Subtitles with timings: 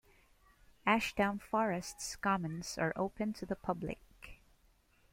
[0.83, 3.99] Ashdown Forest's commons are open to the public.